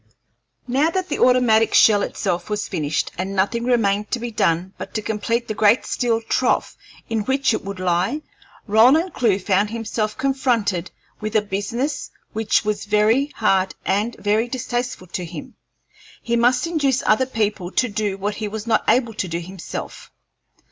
[0.67, 4.95] Now that the automatic shell itself was finished, and nothing remained to be done but
[4.95, 6.75] to complete the great steel trough
[7.07, 8.23] in which it would lie,
[8.65, 15.05] Roland Clewe found himself confronted with a business which was very hard and very distasteful
[15.05, 15.53] to him.
[16.23, 20.11] He must induce other people to do what he was not able to do himself.